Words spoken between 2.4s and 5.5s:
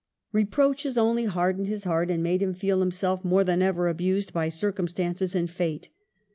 him feel himself more than ever abused by cir cumstances